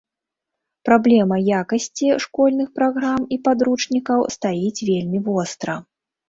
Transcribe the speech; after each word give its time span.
Праблема 0.87 1.37
якасці 1.61 2.07
школьных 2.25 2.67
праграм 2.79 3.21
і 3.37 3.39
падручнікаў 3.49 4.19
стаіць 4.37 4.83
вельмі 4.91 5.23
востра. 5.31 5.79